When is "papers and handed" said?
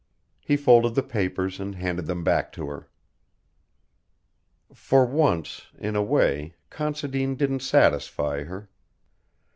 1.03-2.07